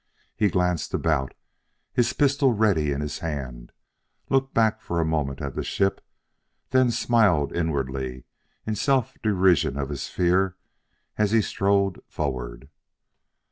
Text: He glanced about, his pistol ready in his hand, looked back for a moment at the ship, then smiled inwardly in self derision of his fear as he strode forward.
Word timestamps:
He 0.35 0.49
glanced 0.49 0.95
about, 0.95 1.35
his 1.93 2.11
pistol 2.13 2.53
ready 2.53 2.91
in 2.91 3.01
his 3.01 3.19
hand, 3.19 3.71
looked 4.31 4.51
back 4.51 4.81
for 4.81 4.99
a 4.99 5.05
moment 5.05 5.41
at 5.43 5.53
the 5.53 5.63
ship, 5.63 6.03
then 6.71 6.89
smiled 6.89 7.53
inwardly 7.53 8.23
in 8.65 8.73
self 8.73 9.13
derision 9.21 9.77
of 9.77 9.89
his 9.89 10.07
fear 10.07 10.57
as 11.19 11.29
he 11.33 11.41
strode 11.43 12.01
forward. 12.07 12.67